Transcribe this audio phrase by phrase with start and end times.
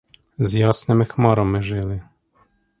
[0.37, 2.01] З ясними хмарами жили.